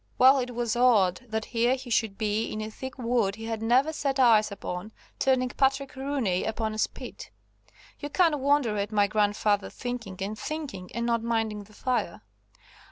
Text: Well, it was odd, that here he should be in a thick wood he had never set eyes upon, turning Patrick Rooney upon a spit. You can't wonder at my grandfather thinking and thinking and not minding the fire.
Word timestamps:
Well, 0.17 0.39
it 0.39 0.55
was 0.55 0.75
odd, 0.75 1.21
that 1.29 1.45
here 1.45 1.75
he 1.75 1.91
should 1.91 2.17
be 2.17 2.51
in 2.51 2.59
a 2.59 2.71
thick 2.71 2.97
wood 2.97 3.35
he 3.35 3.45
had 3.45 3.61
never 3.61 3.93
set 3.93 4.19
eyes 4.19 4.51
upon, 4.51 4.91
turning 5.19 5.49
Patrick 5.49 5.95
Rooney 5.95 6.43
upon 6.43 6.73
a 6.73 6.79
spit. 6.79 7.29
You 7.99 8.09
can't 8.09 8.39
wonder 8.39 8.77
at 8.77 8.91
my 8.91 9.05
grandfather 9.05 9.69
thinking 9.69 10.17
and 10.19 10.39
thinking 10.39 10.89
and 10.95 11.05
not 11.05 11.21
minding 11.21 11.65
the 11.65 11.73
fire. 11.73 12.23